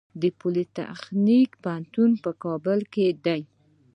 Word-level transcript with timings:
د 0.21 0.23
پولي 0.39 0.65
تخنیک 0.77 1.49
پوهنتون 1.63 2.11
په 2.23 2.31
کابل 2.43 2.79
کې 2.93 3.05
دی 3.25 3.41